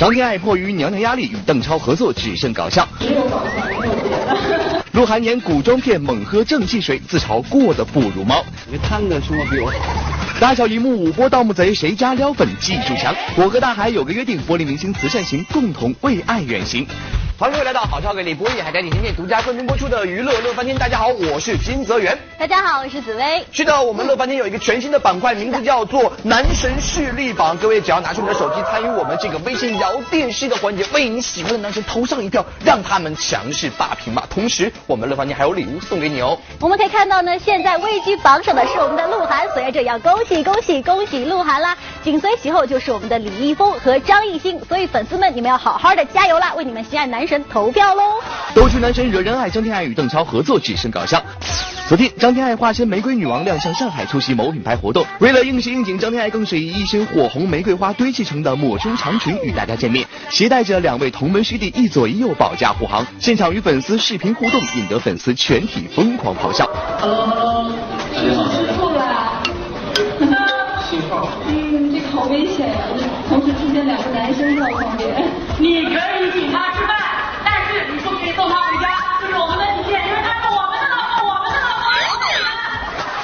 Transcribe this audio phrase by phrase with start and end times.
[0.00, 2.88] 张天爱迫于娘娘压力与邓超合作，只剩搞笑。
[4.92, 8.42] 鹿晗演古装片猛喝正气水，自嘲过得不如猫。
[8.66, 9.76] 因为他们的生活比我好。
[10.40, 13.14] 大小荧幕五波盗墓贼，谁家撩粉技术强？
[13.36, 16.86] 我和大海有个约定，玻璃明星慈善行，共同为爱远行。
[17.40, 20.76] 欢迎各位来到好笑给力播艺海苔点心面独家冠名播出的娱乐乐翻天。
[20.76, 22.14] 大家好，我是金泽源。
[22.38, 23.42] 大家好，我是紫薇。
[23.50, 27.56] 是的，我们乐翻天有一个全新的板块，名字叫做男神势力榜。
[27.56, 34.26] 各位只要拿出你的手机，参与我们这个微信摇电视的环节，为你喜欢的男神投上一票，让他们强势霸屏吧。
[34.28, 36.38] 同时，我们乐翻天还有礼物送给你哦。
[36.60, 41.74] 我们可以看到呢，现在位居榜首的是我们的鹿晗，所以这要恭喜恭喜恭喜鹿晗啦！
[42.04, 48.02] 紧随其后就是我们的李易峰和张艺兴，所以粉丝们你们要好好的加油啦，为你们心爱男神投票喽！
[48.56, 51.22] 都去男神惹人爱，张天爱与邓超合作只剩搞笑。
[51.86, 66.68] 昨天，张天爱化身玫瑰女王亮相上海出席某品牌活动，为了应时应景，张天爱更是以一身火红玫瑰花堆砌成的抹胸长裙与大家见面，携带着两位同门师弟一左一右保驾护航，现场与粉丝视频互动，引得粉丝全体疯狂咆哮。
[66.98, 67.70] Hello，
[68.12, 69.40] 是吃醋了？
[70.90, 71.28] 信号。
[71.46, 72.74] 嗯，这个好危险呀！
[73.28, 75.28] 同时出现两个男生在我旁边。
[75.60, 76.96] 你可以请他吃饭，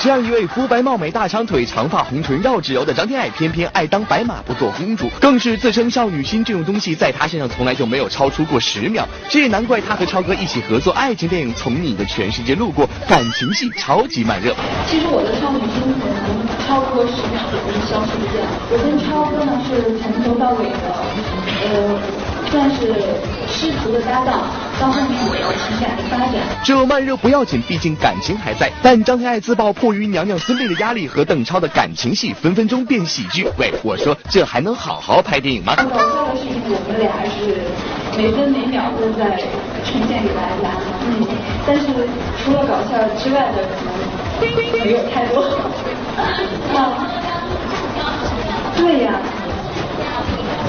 [0.07, 9.05] 这样一位肤白貌美、大长腿、长发红唇、绕指柔的张天爱，偏偏爱当白马不做公主，更是自称少女心这种东西，在她身上从来就没有超出过十秒。
[9.29, 14.55] 这也难怪她和超哥一起合作爱情电影《从你的全世界路过》，感情戏超级慢热。
[14.87, 18.47] 其实我的少女心可能超过十秒就会消失不见。
[18.71, 20.87] 我跟超哥呢是从头到尾的，
[21.65, 21.99] 呃，
[22.51, 22.95] 算是
[23.49, 24.43] 师徒的搭档，
[24.81, 26.35] 到后面有情感的发展。
[26.65, 28.71] 这慢热不要紧，毕竟感情还在。
[28.83, 33.47] 但张天爱自曝迫于娘娘孙俪的压力和邓超的感情戏，分分钟变喜剧。
[33.59, 35.75] 喂，我说这还能好好拍电影吗？
[35.77, 37.61] 搞笑的事情，我们俩是
[38.17, 39.37] 每分每秒都在
[39.85, 40.71] 呈现给大家。
[41.07, 41.27] 嗯，
[41.67, 41.87] 但是
[42.43, 43.65] 除了搞笑之外的，
[44.41, 45.43] 可能没有太多。
[46.17, 46.79] 啊，
[48.77, 49.21] 对呀，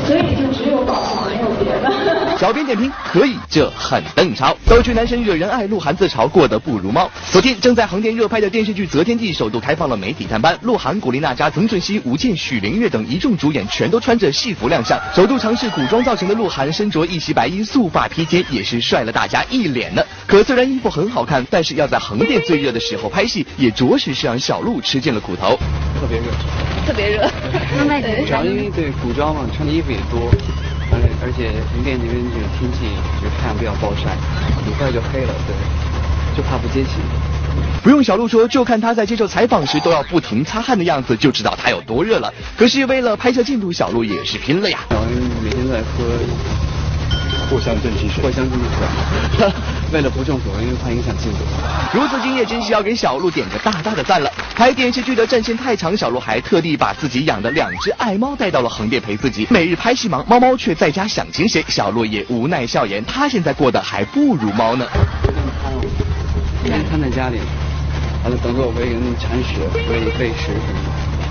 [0.05, 2.37] 所以就只有搞笑，没有别的。
[2.37, 4.55] 小编点评可以，这很邓超。
[4.65, 7.09] 都去男神惹人爱，鹿晗自嘲过得不如猫。
[7.31, 14.97] 昨天正在横店热拍的电视剧《择天记》首度开放了媒体探班，鹿晗、古力娜扎、曾舜晞、吴健、许凌月等一众主演全都穿着戏服亮相。
[15.15, 20.03] 首度尝试古装造型的鹿晗，身着一袭白衣，素发披肩，也是帅了大家一脸呢。
[20.27, 25.57] 可虽然衣服很好看，但是要在横店最热的时候拍戏，也着实是让小鹿吃尽了苦头。
[25.99, 26.25] 特别热，
[26.85, 27.27] 特别热，
[27.75, 30.29] 那卖点主要因为对古装嘛，穿的衣服也多，
[30.91, 32.89] 而且而且横店那边这个天气
[33.21, 34.17] 就是太阳比较暴晒，
[34.63, 35.55] 很快就黑了，对，
[36.35, 36.99] 就怕不接气。
[37.83, 42.33] 不用小鹿说，就看他在接受采访时都要不停擦汗的样子，就知道他有多热了。
[42.57, 44.79] 可是为了拍摄进度，小鹿也是拼了呀。
[44.89, 45.05] 然后
[45.43, 46.03] 每天在喝
[47.49, 48.23] 藿香正气水。
[48.23, 48.65] 藿香正气
[49.37, 49.47] 水，
[49.93, 51.39] 为了不中暑，因为怕影响进度。
[51.93, 54.31] 如此敬业，真是要给小鹿点个大大的赞了。
[54.55, 59.47] 拍电视剧的战线太长，小鹿还特地把自己养的两只爱猫带到了横店陪自己。
[59.49, 64.85] 每日拍戏忙，猫猫却在家想情谁，小鹿也无奈笑言，他现在过得还不如猫呢。
[66.63, 67.39] 天天瘫在家里，
[68.23, 69.53] 完了等着我喂人铲屎、
[69.89, 70.89] 喂喂食什么的。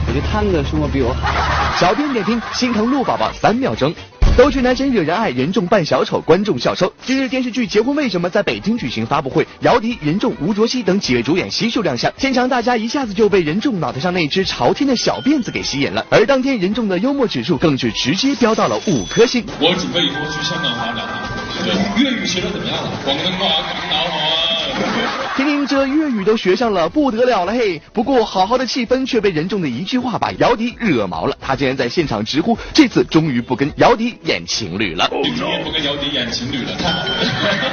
[0.09, 1.77] 我觉得他们的生活比我好。
[1.77, 3.93] 小编点评：心疼鹿宝宝三秒钟。
[4.36, 6.92] 都去男神惹人爱，任重扮小丑，观众笑收。
[7.02, 16.04] 今日电视剧《结婚为什么》在北京举行发布会，姚笛、任重、吴卓羲等几位主演悉数亮相，现场大家一下子就被任重脑袋上那只朝天的小辫子给吸引了。
[16.10, 19.42] 而当天任重的幽默指数更是直接飙到了五颗星。
[19.58, 21.30] 我准备以后去香港发展啊，
[21.64, 22.91] 对，粤语学的怎么样了？
[23.06, 24.45] 广东话讲得好啊。
[25.37, 27.81] 听听这粤语都学上了，不得了了嘿！
[27.92, 35.09] 不过好好的气氛却被任重的一句话把姚笛惹毛了，他竟然在现场直呼这次终于不跟姚笛演情侣了。
[35.09, 37.06] 终于不跟姚笛演情侣了，太好了，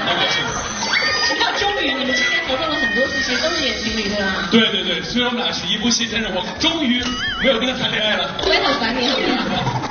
[0.05, 0.51] 太高兴了。
[1.39, 4.47] 那终于你们之前合作了很多次，其实都是演情侣对吧？
[4.51, 7.01] 对对对，虽然我们俩是一部戏，但是我终于
[7.41, 8.29] 没有跟他谈恋爱了。
[8.45, 9.07] 我也很烦你，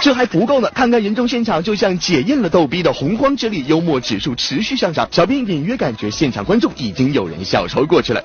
[0.03, 5.09] 这还不够呢，看看任重现场就像解验了逗逼的洪荒之力，幽默指数持续上涨。
[5.13, 8.21] 小编隐约感觉现场观众已经有人笑抽过去了。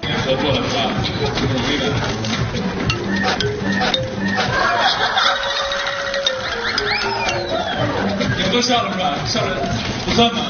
[8.36, 9.16] 你们都笑了是吧？
[9.28, 9.56] 笑了
[10.04, 10.42] 不算吗？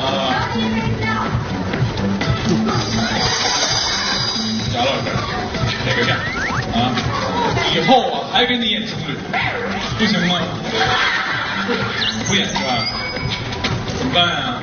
[0.00, 0.48] 啊。
[4.72, 5.10] 贾老师，
[5.84, 6.14] 哪个假
[6.78, 6.94] 啊？
[7.76, 9.14] 以后啊还跟你演情侣，
[9.98, 10.40] 不行吗？
[12.26, 12.86] 不演是吧？
[13.98, 14.62] 怎么办啊？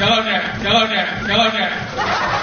[0.00, 0.28] 贾老师，
[0.64, 0.96] 贾老师，
[1.28, 1.58] 贾老师。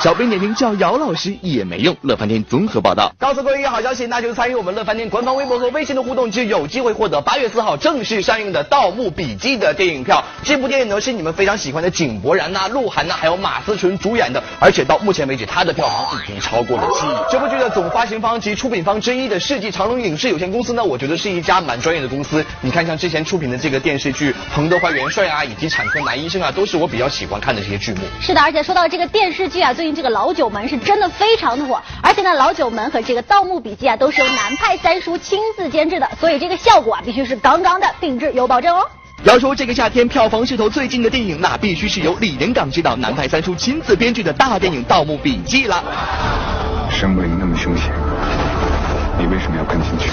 [0.01, 1.93] 小编点评叫姚老师也没用。
[2.03, 3.13] 乐翻天综合报道。
[3.19, 10.23] 告诉各位一个好消息，那就是参与我们乐翻天官方微博和微信的互动，就有机会获得八月四号正式上映的《盗墓笔记》的电影票。
[10.41, 17.09] 这部电影呢是你们非常喜欢的井柏然呐、鹿晗呐，还有马思纯主演的，而且到目前为止，它的票房已经超过了七亿。
[17.29, 22.45] 这部剧的总发行方及出品方之一的世纪长隆影视有限公司呢，我觉得是一家蛮专业的公司。
[22.61, 27.99] 你看，像之前出品的这个电视剧《彭德怀元帅》啊，以及《产科男医生》啊，都是我比较喜欢看的这些剧目。
[28.21, 38.85] 是的，而且说到这个电视剧啊，最近这个《老九门》是真的非常的火，而且呢，《老九门》和这个《盗墓笔记》啊，都是由南派三叔亲自监制的，所以这个效果啊，必须是杠杠的，定制有保证哦。
[39.23, 45.83] 要说这个夏天票房势头最近的电影，那必须是由李连港执导、南派三叔亲自编剧的大电影《盗墓笔记》了。
[46.91, 47.91] 生不灵那么凶险，
[49.17, 50.11] 你为什么要跟进去？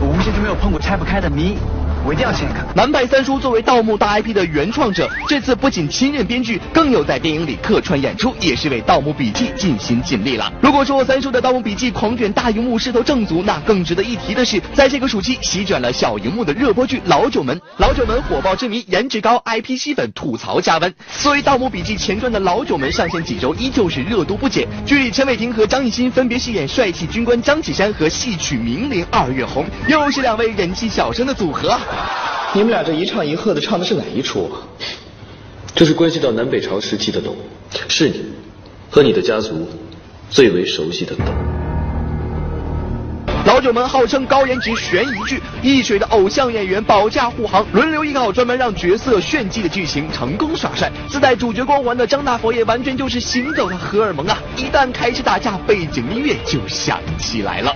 [0.00, 1.56] 我无限就没有碰过拆不开的谜，
[2.06, 2.66] 我一定要亲眼看。
[2.74, 10.52] 南派三叔作为盗墓大 IP 的原创者，这次不仅亲任编剧，更有在电影里客串演出，也是为《盗墓笔记》尽心尽力了。
[10.60, 17.56] 如果说三叔的《盗墓笔记》狂卷大荧幕势头正足，那更值得一提的是，在这个暑期席卷了小荧幕的热播剧《老九门》。
[17.78, 20.92] 《老九门》火爆之谜，颜值高，IP 吸粉，吐槽加温。
[21.18, 24.66] 作为《盗墓笔记》前传的《老九门》上线几周，依旧是热度不减。
[24.86, 31.78] 剧里陈伟霆和张艺兴分别饰演帅气军官张启山和戏曲名伶二月红，又是两位人气小生的组合。
[32.54, 34.62] 你们俩这一唱一和的，唱的是哪一出啊？
[35.74, 37.36] 这是关系到南北朝时期的斗，
[37.88, 38.24] 是你
[38.90, 39.68] 和你的家族
[40.28, 41.22] 最为熟悉的斗。
[43.46, 50.90] 老九门号称高颜值悬疑剧，一水的偶像演员保驾护航，轮流依靠专门让角色炫技的剧情，成功耍帅。
[51.08, 54.36] 自带主角光环的张大佛爷完全就是行走的荷尔蒙啊！
[54.56, 57.74] 一旦开始打架，背景音乐就响起来了。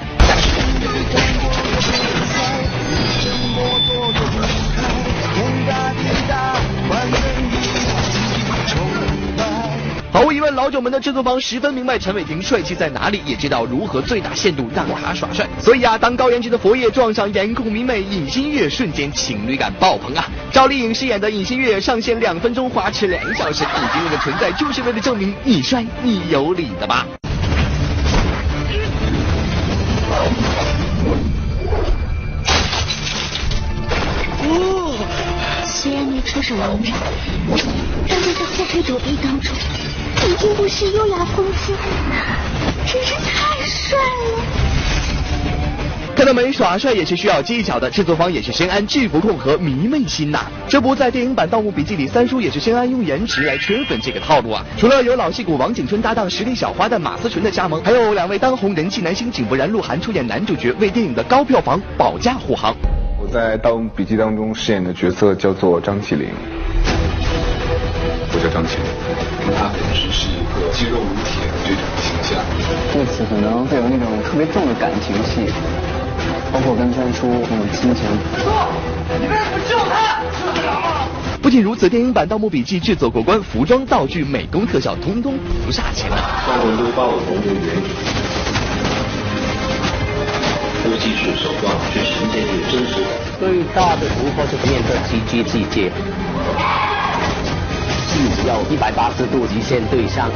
[10.14, 15.44] 毫无疑问，老九门的制作方十分明白陈伟霆帅气在哪里，也知道如何最大限度让他耍帅。
[15.60, 20.24] 所以啊，当高颜值的佛爷撞上颜控明媚尹新月，瞬间情侣感爆棚啊！
[20.52, 27.04] 赵丽颖饰演的尹新月上线两分钟，花痴两小时，尹新月的存在就是为了证明你帅你有理的吧？
[35.66, 36.96] 虽然没出手赢场，
[38.08, 39.52] 但是在后退躲避当中，
[40.26, 41.74] 已经不是优雅风姿，
[42.86, 44.40] 真是太帅了。
[46.16, 50.46] 看到没，耍帅也是需要技巧的，制作方也是深谙制服控和迷妹心呐。
[50.66, 54.64] 这不在电影版《盗墓笔记》里，三叔也是深谙用颜值来圈粉这个套路啊。
[54.78, 62.74] 除了有老戏骨王景春搭档实力小花旦马思纯的加盟，还有两位当红人气男星井柏然、鹿晗出演男主角，为电影的高票房保驾护航。
[63.20, 66.28] 我在《盗墓笔记》当中饰演的角色叫做张起灵，
[68.34, 68.90] 我叫张起灵。
[69.54, 72.42] 他本身是一个肌肉如铁的这种形象。
[72.92, 75.46] 这次可能会有那种特别重的感情戏，
[76.52, 78.02] 包括跟三叔那种亲情。
[79.20, 80.18] 你为什么不救他？
[81.42, 85.34] 不仅如此，电影版《盗墓笔记》制作过关，服装、道具、美工特效通通
[85.64, 86.16] 不差钱呢。
[86.16, 87.76] 花纹都把我同为原
[90.82, 93.12] 这个技术手段去呈现这个真实感。
[93.38, 95.92] 最大的突破就是面对 CG 世界，
[98.14, 100.30] 记只要一百八十度极限对上。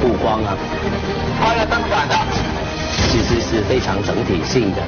[0.00, 0.54] 布光啊，
[1.40, 2.14] 换了灯管的，
[3.08, 4.82] 其实是非常整体性的。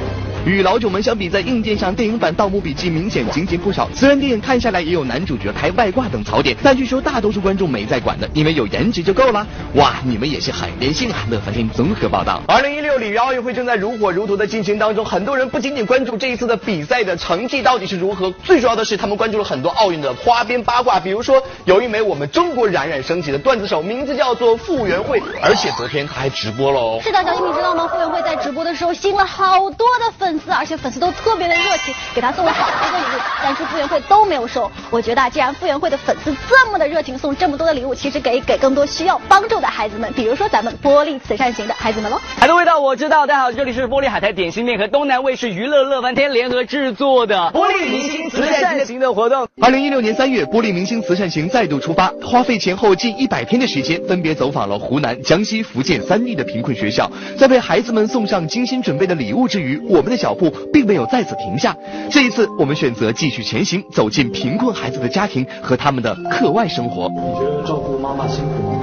[0.46, 3.88] 与老九门相比，在硬件上，电影版《盗墓笔记》明显精简不少。
[3.94, 9.46] 虽然电影看下来也有男主角开外挂等槽点，但据说大多数观众没在管的，因为有颜值就够了。
[9.76, 11.26] 哇，你们也是很任性啊！
[11.30, 12.42] 乐翻天综合报道。
[12.46, 27.00] 二零一六里约奥运会正在如火如荼的进行当中，很多人不仅仅关注这一次的比赛的成绩到底是如何，最主要的是他们关注了很多奥运的花边八卦，比如说有一枚我们中国冉冉升起的段子手，名字叫做傅园慧，而且昨天他还直播了哦。
[27.02, 27.88] 是的，小新你知道吗？
[27.88, 34.70] 傅园慧在直播的时候吸引了好多的粉丝，而且粉丝都特别的热情，给他送了好多的礼物，但是傅园慧都没有收。
[34.90, 42.18] 我觉得啊，既然傅园慧的粉丝这么的热情，送这么多的礼物，其实给给更多需要帮助的孩子们，比如说咱们玻璃慈善型的孩子们喽。
[42.38, 49.48] 海的味道我知道，大家好，这里是玻璃海苔点心店和东南卫视娱乐乐翻天联合制作的玻璃明星慈善型的活动。
[49.60, 61.76] 二零一六年三月，玻璃明星慈善行再度出发，花费前后近一百天的时间，分别走访了湖南、江西、福建三地的贫困学校，在为孩子们送上精心准备的礼物之余，我们的脚步并没有在此停下。
[62.10, 67.10] 这一次，我们选择继续前行，走进贫困孩子的家庭和他们的课外生活。
[67.10, 68.78] 你觉得照顾妈妈辛苦吗？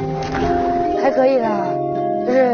[1.02, 1.66] 还可以啦，
[2.28, 2.54] 就是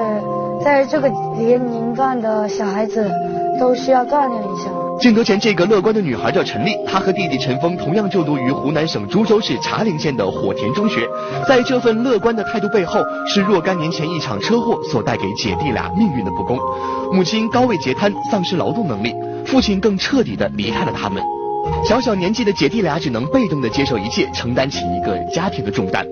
[0.63, 3.11] 在这个年龄段的小孩子
[3.59, 4.69] 都需要锻炼一下。
[4.99, 11.07] 镜头前这个乐观的女孩叫陈丽，她和弟弟陈峰同样就读于湖南省株洲市茶陵县的火田中学。
[11.47, 16.57] 在这份乐观的态度背后，是若干年前一场车祸所带给姐弟俩命运的不公。
[17.13, 19.11] 母亲高位截瘫，丧失劳动能力；
[19.45, 21.21] 父亲更彻底的离开了他们。
[21.85, 26.03] 小小年纪的姐弟俩只能被动的接受一切，承担起一个家庭的重担。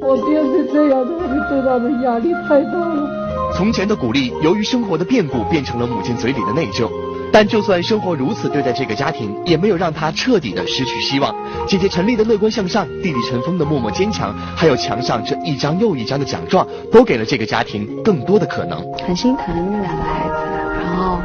[0.00, 3.19] 我变成这样的，我对他们压力太大了。
[3.54, 6.90] 从前的鼓励，由于生活的变故，变成了母亲嘴里的内疚。
[7.32, 11.32] 但就算生活如此对待这个家庭，也没有让他彻底的失去希望。
[11.66, 18.82] 姐姐陈丽的乐观向上，弟弟陈峰的默默坚强，还有墙上这一张又一张的奖状，都给了这个家庭更多的可能。
[19.06, 19.46] 很心疼
[19.80, 20.34] 两个孩子，
[20.82, 21.18] 然后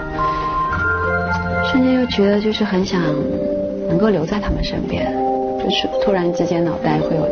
[1.72, 3.01] 瞬间又觉得就是很想
[3.88, 5.12] 能够留在他们身边，
[5.58, 7.27] 就是突然之间脑袋会有，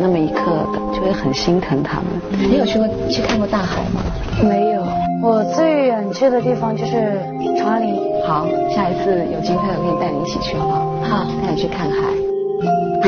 [0.00, 2.06] 那么一刻就会很心疼他们。
[2.32, 4.00] 你有去过去看过大海吗？
[4.42, 4.82] 没有。
[5.20, 7.20] 我最远去的地方就是
[7.56, 7.96] 长陵。
[8.24, 11.24] 好，下一次有机会我可以带你一起去，好不好？
[11.24, 12.27] 好，带你去看海。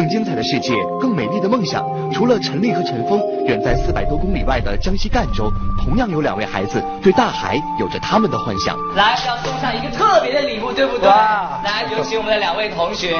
[0.00, 1.85] 更精彩的世界，更美丽的梦想。
[2.11, 5.52] 除了陈丽和陈峰，远在四百多公里外的江西赣州，
[5.85, 8.78] 同样有两位孩子对大海有着他们的幻想。
[8.97, 11.07] 来，要送上一个特别的礼物，对不对？
[11.07, 13.14] 来，有请我们的两位同学。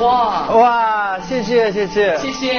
[0.00, 2.52] 哇哇，谢谢谢谢谢谢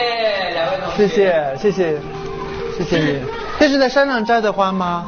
[0.54, 3.22] 两位同学，谢谢谢谢谢谢你。
[3.58, 5.06] 这是在山上摘的花吗？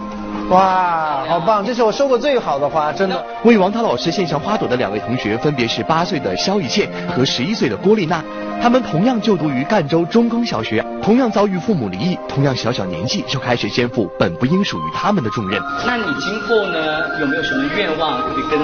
[0.50, 1.64] 哇，好棒！
[1.64, 3.24] 这是我收过最好的花，真的。
[3.44, 8.24] 为王涛老师献上花朵的两位同学分别是八岁的肖一倩和十一岁的郭丽娜，
[8.60, 15.62] 他们同样就读于赣州中庚小学，同样遭遇父母离异，同样小小年纪就开始肩负本不应属于他们的重任。
[15.86, 18.60] 那你今后呢，有没有什么愿望可以跟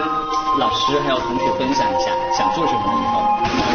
[0.58, 2.10] 老师还有同学分享一下？
[2.36, 3.75] 想做什么以后？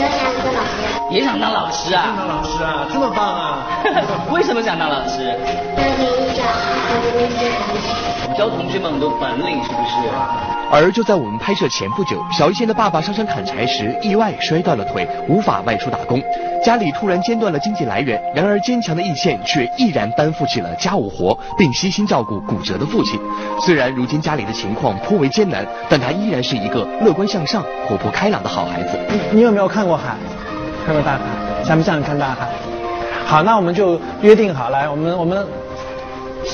[0.00, 1.10] 我要当个老师。
[1.10, 2.14] 也想当老师啊？
[2.16, 3.66] 当老师啊，这么棒啊！
[4.32, 5.36] 为什么想当老师？
[8.36, 9.96] 教同学们很多本领，是不是？
[10.72, 16.22] 而就在我们拍摄前不久，小一线的爸爸上山砍柴时意外摔断了腿，无法外出打工，
[16.64, 18.22] 家里突然间断了经济来源。
[18.34, 23.18] 然而坚强的易线却毅然担负起了家务活，并悉心照顾骨折的父亲。
[23.60, 28.96] 虽然如今家里的情况颇为艰难，但他依然是一个乐观向上、活泼开朗的好孩子。
[29.10, 30.14] 你你有没有看过海？
[30.86, 31.20] 看过大海？
[31.64, 32.48] 想不想看大海？
[33.26, 35.44] 好，那我们就约定好，来，我们我们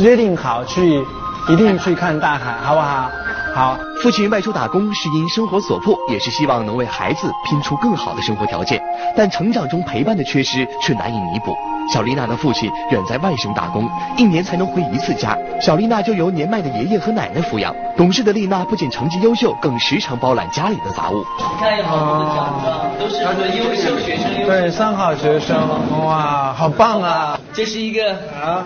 [0.00, 1.04] 约定好去，
[1.49, 3.11] 一定去看大海，好不好？
[3.56, 3.78] 好。
[4.02, 8.80] 父亲外出打工是因生活所迫，也是希望能为孩子拼出更好的生活条件。
[9.16, 11.56] 但成长中陪伴的缺失却难以弥补。
[11.90, 17.75] 小丽娜的父亲远在外省打工，一年才能回一次家，小丽娜就由年迈的爷爷和奶奶抚养。
[17.96, 21.25] 懂事的丽娜不仅成绩优秀，更时常包揽家里的杂物。
[21.38, 24.46] 你看有好多的奖状，都是我们优秀学生。
[24.46, 25.56] 对，三好学生，
[26.04, 27.40] 哇，好棒啊！
[27.54, 28.14] 这是一个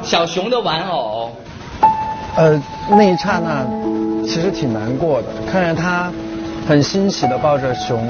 [0.02, 1.30] 小熊的玩偶。
[2.36, 3.66] 呃，那一刹那
[4.30, 6.08] 其实挺难过的，看着他
[6.68, 8.08] 很欣喜的抱着熊，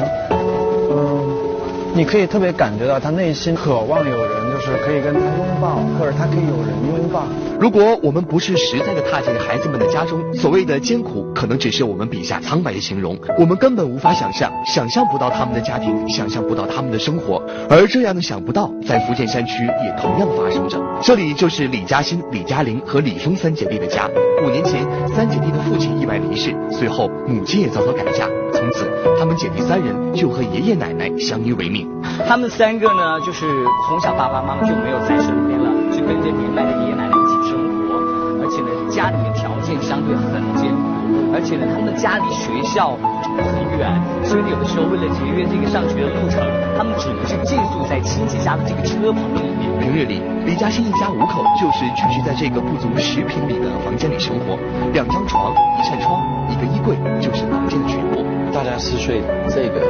[1.93, 7.25] 你可以特别感觉到他内心渴望有人，就是可以跟他拥抱，或者他可以有人拥抱。
[7.59, 13.19] 如果我们不是实在的踏进孩子们的家中，所谓的艰苦，可能只是我们笔下苍白的形容。
[13.39, 17.43] 我们根本无法想象，想象不到他们的家庭，想象不到他们的生活。
[17.69, 20.81] 而这样的想不到，在福建山区也同样发生着。
[21.03, 24.09] 这里就是李嘉欣、李嘉玲和李峰三姐弟的家。
[24.43, 31.80] 五年前，三姐弟的父亲意外离世，随后母亲也遭到改嫁，从此他们姐弟三人就和爷爷奶奶相依为命。
[32.27, 33.47] 他们三个呢，就是
[33.89, 37.97] 从小爸爸妈妈就没有在身边了，就跟着年迈的爷爷奶奶一起生活，
[38.43, 42.97] 而且呢，家里面条件相对很艰苦，而且呢，他们的家离学校
[43.39, 43.89] 很远，
[44.25, 46.41] 所以有的时候为了节约这个上学的路程，
[46.77, 49.71] 他们只能是寄宿在亲戚家的这个车棚里面。
[49.81, 54.59] 平日里，李嘉欣一家五口就是居住在这个不足十平米的房间里生活，
[54.93, 56.21] 两张床、一扇窗、
[56.53, 58.23] 一个衣柜就是房间的全部。
[58.53, 59.81] 大家是睡这个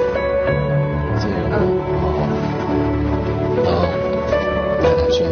[1.21, 1.61] 这个屋，
[3.63, 3.85] 然后
[4.81, 5.29] 奶奶睡。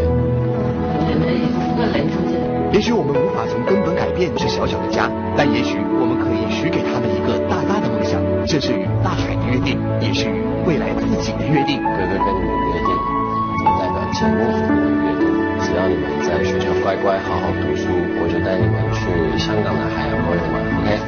[2.70, 11.80] 也许我们无法从根本改变这小小的家，但也许我们可以许给他们一个大大的梦想，这是与大海的约定，也是与未来自己的约定。
[11.82, 15.26] 哥哥跟你们约定，也代表节目所跟你们约定，
[15.64, 17.88] 只要你们在学校乖乖好好读书，
[18.20, 21.00] 我就带你们去香港的海洋公园玩，OK？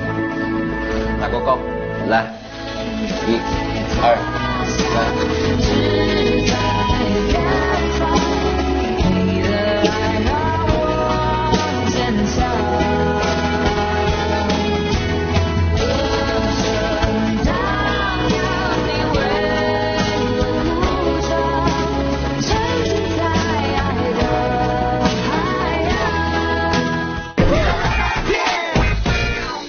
[1.21, 1.55] 大哥哥，
[2.09, 2.27] 来，
[3.29, 3.39] 一、
[4.03, 4.17] 二、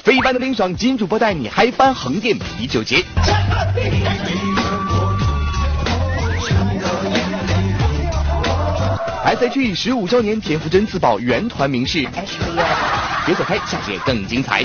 [0.04, 3.06] 非一般的冰爽，金主播带你嗨翻横店啤酒节。
[9.42, 12.64] S.H.E 十五周年，田馥甄自曝原团名是 HBO。
[13.26, 14.64] 别走开，下节更精彩。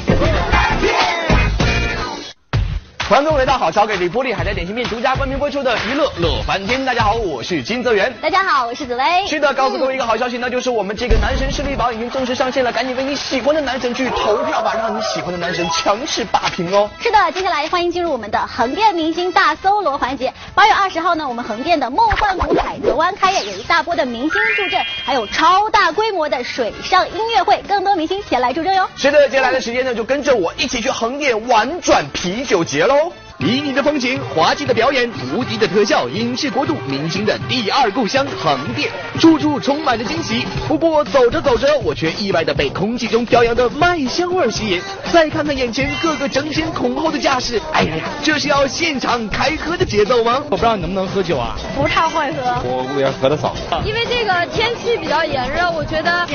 [3.09, 6.85] 欢迎各位来到好超给力玻璃海苔点心面独家冠名播出的娱乐乐翻天。
[6.85, 8.13] 大家好，我是金泽源。
[8.21, 9.05] 大家好，我是紫薇。
[9.29, 16.91] 是的，告诉各位一个好消息，那就是我们这个男神势力榜已经正式上线了，赶紧为你喜欢的男神去投票吧，让你喜欢的男神强势霸屏哦。
[16.99, 20.35] 是的，接下来欢迎进入我们的横店明星大搜罗环节。
[20.57, 28.91] 八月二十号呢，我们横店的梦幻谷海泽湾开业，有一大波的明星助阵，还有超大规模的水上音乐会，更多明星前来助阵哟。
[28.97, 32.96] 是的，接下来的时间呢，就跟着我一起去横店玩转啤酒节喽。
[33.39, 38.91] 旖旎的风情，滑稽的表演，无敌的特效，影视国度，明星的第二故乡横店，
[39.21, 40.47] 处处充满着惊喜。
[40.67, 44.81] 不过走着走着，我却意外的被空气中飘扬的麦香味吸引。
[45.13, 50.43] 再看看眼前各个争先恐后的架势，哎呀呀，这是要现场开喝的节奏吗？
[50.45, 51.57] 我不知道你能不能喝酒啊？
[51.77, 53.55] 不太会喝，我也喝的少。
[53.85, 56.27] 因为这个天气比较炎热，我觉得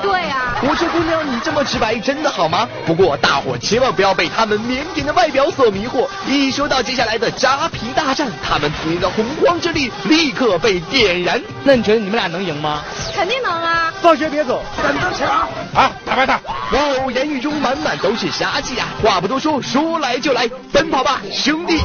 [0.00, 0.54] 对呀。
[0.62, 2.68] 我说姑娘，你这么直白真的好吗？
[2.86, 6.06] 不过大伙千万不要被他们腼腆的外表所迷惑。
[6.28, 11.40] 一说到接下来的扎皮大战，他们曾经的洪荒之力立刻被点燃。
[11.62, 12.82] 那你觉得你们俩能赢吗？
[13.14, 13.92] 肯定能啊！
[14.02, 15.28] 放学别走，等着抢
[15.74, 15.90] 啊！
[16.04, 16.34] 打败他！
[16.72, 18.88] 哇哦，言语中满满都是杀气啊！
[19.02, 21.80] 话不多说，说来就来，奔跑吧，兄弟！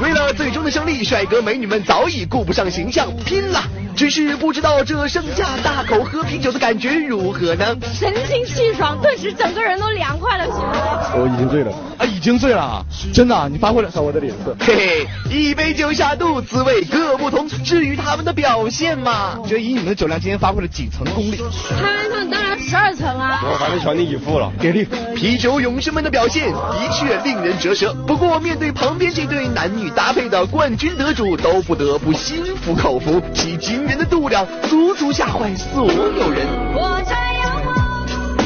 [0.00, 3.62] 为了最终的胜利，帅哥美女们早已顾不上形象，拼了！
[3.96, 7.76] 只是不知道这盛夏大口喝啤酒的感觉如何呢？
[7.92, 11.22] 神清气爽，顿时整个人都凉快了许多。
[11.22, 12.84] 我已经醉了啊，已经醉了啊！
[13.12, 14.56] 真的，你发挥了看我的脸色。
[14.60, 17.48] 嘿嘿，一杯酒下肚，滋味各不同。
[17.48, 21.36] 至于他们的表现嘛，觉得以你们的酒量，今天发挥了几层功力？
[21.78, 23.40] 开玩笑，当然十二层啊！
[23.44, 24.86] 我反正全力以赴了，给力！
[25.14, 27.92] 啤酒勇士们的表现的确令人折舌。
[28.06, 36.46] 不过面对旁边这对男女搭配的冠军得主，都不得不心服口服，其惊人的度量足足吓坏所有人。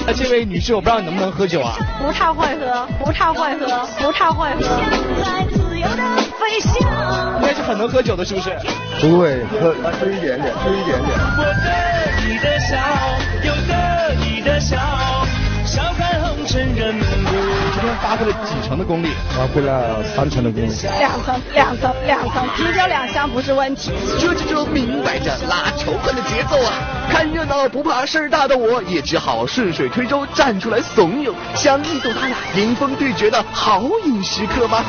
[0.06, 1.76] 那这位女士，我不知道你能不能喝酒啊？
[2.00, 4.64] 不太会喝，不太会喝，不太会喝。
[7.40, 8.50] 应该是很能喝酒的，是不是？
[9.00, 11.10] 不会喝，喝一点点，喝一点点。
[11.36, 11.68] 我得
[12.24, 12.76] 意的笑，
[13.44, 13.57] 又得意
[14.48, 14.76] 的笑，
[15.64, 17.04] 笑看红尘人不。
[17.74, 19.08] 今天发挥了几成的功力？
[19.36, 20.72] 发挥了三成的功力。
[20.98, 23.92] 两层，两层，两层，啤酒两箱不是问题。
[24.18, 26.72] 这这这明摆着拉仇恨的节奏啊！
[27.10, 34.82] 看热闹不怕事儿大的我，也只好顺水推舟站出来怂恿，想一睹他俩迎风对决的豪饮时刻吗？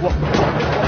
[0.00, 0.87] 哇哦！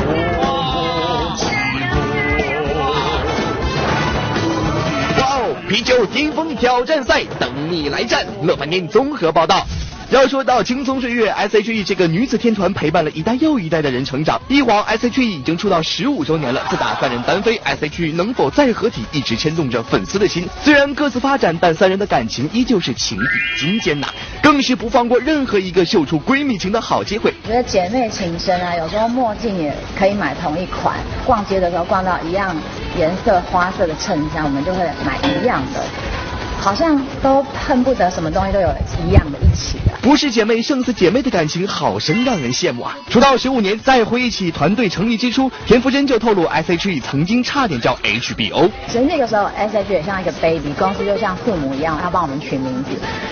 [5.71, 8.27] 啤酒巅峰挑战赛等你来战！
[8.43, 9.65] 乐翻天综合报道。
[10.11, 14.43] 要说到青葱岁月，S.H.E 这个女子天团陪伴了一代又一代的人成长。
[14.49, 16.67] 一晃，S.H.E 已经出道十五周年了。
[16.69, 20.49] 自打三人单飞，S.H.E 能否再合体，一直牵动着粉丝的心。
[20.65, 24.09] 虽然各自发展，但三人的感情依旧是情比金坚呐，
[24.43, 27.33] 更是不放过任何一个秀出闺蜜情的好机会。
[27.45, 32.57] 我觉得姐妹情深啊，有时候墨镜也可以买同一款，逛街的时候逛到一样
[32.99, 36.20] 颜色花色的衬衫，我们就会买一样的。
[36.61, 38.69] 好像都恨不得什么东西都有
[39.05, 39.93] 一样的一起的。
[40.03, 42.97] 不是姐妹胜似姐妹的感情，好生让人羡慕啊！
[43.09, 48.71] 出道十五年，再回忆起团队成立之初，田馥甄就透露 S.H.E 曾经差点叫 H.B.O。
[48.87, 52.91] 其实那个时候 S.H.E 也像一个 baby，公司就像父母一样，要帮我们取名字，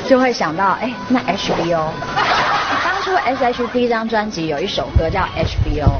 [0.08, 1.92] 就会想到，哎，那 H.B.O。
[2.84, 5.90] 当初 S.H.E 第一张专辑有一首歌叫 H.B.O。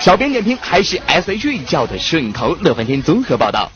[0.00, 2.56] 小编点评还是 S.H.E 叫的顺口。
[2.62, 3.70] 乐翻天综合报道。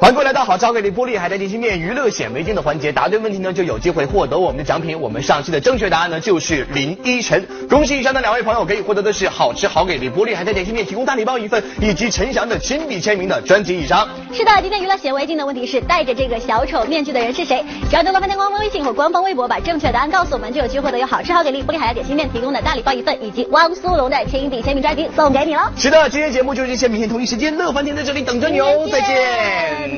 [0.00, 4.98] 欢迎各位来到好超给力玻璃海苔点心面娱乐显微镜的环节，答对问题呢就有机会获得我们的奖品。
[4.98, 14.08] 我们上期的正确答案呢就是林依晨，恭喜以上的两位朋友可以获得的是好吃好给力玻璃海苔点心面提供大礼包一份，以及陈翔的亲笔签名的专辑一张。
[14.32, 17.62] 是的，今天娱乐显微镜的问题是戴着这个小丑面具的人是谁？
[17.90, 25.60] 只要登录饭店官方微信或官方微博，把正确答案告诉我们，就有机会获得由好吃好给力玻璃海苔点心面提供的大礼包一份，以及汪苏泷的亲笔签名专辑送给你喽。
[25.76, 29.89] 是的，今天节目就是这些，明天同一时间乐翻天在这里等着你哦，再见。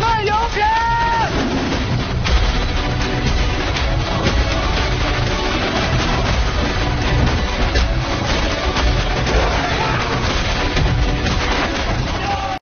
[0.00, 1.47] 卖油条